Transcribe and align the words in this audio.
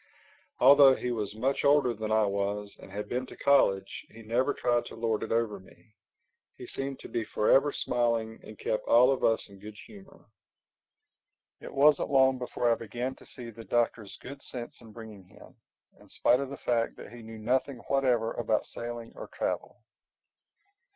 Although 0.57 0.95
he 0.95 1.11
was 1.11 1.35
much 1.35 1.63
older 1.63 1.93
than 1.93 2.11
I 2.11 2.23
was 2.25 2.75
and 2.79 2.89
had 2.91 3.07
been 3.07 3.27
to 3.27 3.37
college, 3.37 4.03
he 4.09 4.23
never 4.23 4.51
tried 4.51 4.87
to 4.87 4.95
lord 4.95 5.21
it 5.21 5.31
over 5.31 5.59
me. 5.59 5.93
He 6.57 6.65
seemed 6.65 6.97
to 7.01 7.07
be 7.07 7.23
forever 7.23 7.71
smiling 7.71 8.39
and 8.43 8.57
kept 8.57 8.87
all 8.87 9.11
of 9.11 9.23
us 9.23 9.47
in 9.47 9.59
good 9.59 9.77
humor. 9.85 10.25
It 11.59 11.71
wasn't 11.71 12.09
long 12.09 12.39
before 12.39 12.71
I 12.71 12.75
began 12.77 13.13
to 13.17 13.27
see 13.27 13.51
the 13.51 13.63
Doctor's 13.63 14.17
good 14.21 14.41
sense 14.41 14.81
in 14.81 14.91
bringing 14.91 15.25
him—in 15.25 16.09
spite 16.09 16.39
of 16.39 16.49
the 16.49 16.57
fact 16.57 16.95
that 16.97 17.11
he 17.13 17.21
knew 17.21 17.37
nothing 17.37 17.77
whatever 17.87 18.33
about 18.33 18.65
sailing 18.65 19.13
or 19.15 19.27
travel. 19.27 19.83